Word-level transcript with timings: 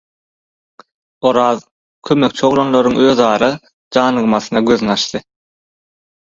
Oraz 1.31 1.61
kömekçi 2.09 2.45
oglanlaryň 2.47 2.97
özara 3.11 3.51
janygmasyna 3.99 4.65
gözüni 4.71 4.93
açdy. 4.97 5.23